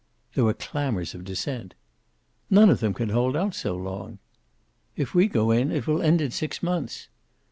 There 0.33 0.45
were 0.45 0.55
clamors 0.55 1.13
of 1.13 1.23
dissent. 1.23 1.75
"None 2.49 2.71
of 2.71 2.79
them 2.79 2.95
can 2.95 3.09
hold 3.09 3.37
out 3.37 3.53
so 3.53 3.75
long." 3.77 4.17
"If 4.95 5.13
we 5.13 5.27
go 5.27 5.51
in 5.51 5.71
it 5.71 5.85
will 5.85 6.01
end 6.01 6.21
in 6.21 6.31
six 6.31 6.63
months." 6.63 7.07